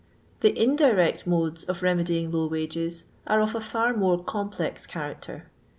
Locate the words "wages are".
2.47-3.39